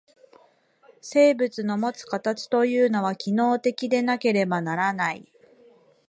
[0.99, 5.31] 生物のもつ形というのは、機能的でなければならない。